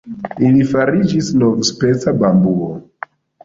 [0.47, 2.75] Ili fariĝis novspeca bambuo.